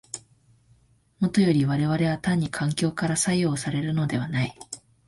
[1.19, 4.57] もとより我々は単に環境から作用されるのではない。